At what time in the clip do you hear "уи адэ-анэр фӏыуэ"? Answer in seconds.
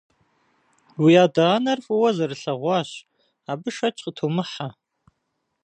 1.03-2.09